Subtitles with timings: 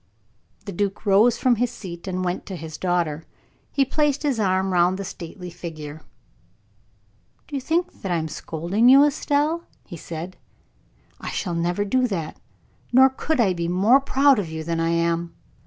[0.65, 3.23] The duke rose from his seat and went to his daughter.
[3.71, 6.01] He placed his arm round the stately figure.
[7.47, 10.37] "Do you think that I am scolding you, Estelle?" he said.
[11.19, 12.39] "I shall never do that.
[12.91, 15.35] Nor could I be more proud of you than I am.